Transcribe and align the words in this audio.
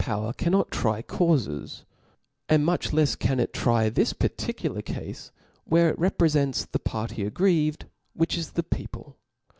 power 0.03 0.33
cannot 0.33 0.71
try 0.71 1.03
caufes, 1.03 1.83
and 2.49 2.65
much 2.65 2.89
lefs 2.91 3.15
can 3.15 3.39
it 3.39 3.53
try 3.53 3.87
this 3.87 4.13
particular 4.13 4.81
cafe, 4.81 5.15
where 5.65 5.89
it 5.89 5.99
reprefents 5.99 6.65
the 6.71 6.79
party 6.79 7.23
aggrieved, 7.23 7.85
which 8.15 8.35
is 8.35 8.53
the 8.53 8.63
people. 8.63 9.15